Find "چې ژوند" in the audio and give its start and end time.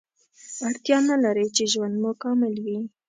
1.55-1.95